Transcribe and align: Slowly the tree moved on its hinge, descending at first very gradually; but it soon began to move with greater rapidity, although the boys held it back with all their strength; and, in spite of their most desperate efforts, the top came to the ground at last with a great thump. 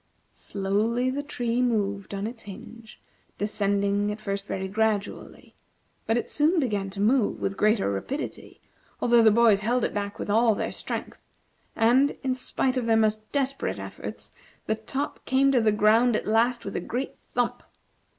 Slowly 0.31 1.11
the 1.11 1.21
tree 1.21 1.61
moved 1.61 2.15
on 2.15 2.25
its 2.25 2.41
hinge, 2.41 2.99
descending 3.37 4.11
at 4.11 4.19
first 4.19 4.47
very 4.47 4.67
gradually; 4.67 5.53
but 6.07 6.17
it 6.17 6.27
soon 6.27 6.59
began 6.59 6.89
to 6.89 6.99
move 6.99 7.39
with 7.39 7.55
greater 7.55 7.87
rapidity, 7.91 8.59
although 8.99 9.21
the 9.21 9.29
boys 9.29 9.61
held 9.61 9.83
it 9.83 9.93
back 9.93 10.17
with 10.17 10.27
all 10.27 10.55
their 10.55 10.71
strength; 10.71 11.19
and, 11.75 12.17
in 12.23 12.33
spite 12.33 12.77
of 12.77 12.87
their 12.87 12.97
most 12.97 13.31
desperate 13.31 13.77
efforts, 13.77 14.31
the 14.65 14.73
top 14.73 15.23
came 15.25 15.51
to 15.51 15.61
the 15.61 15.71
ground 15.71 16.15
at 16.15 16.25
last 16.25 16.65
with 16.65 16.75
a 16.75 16.81
great 16.81 17.13
thump. 17.29 17.61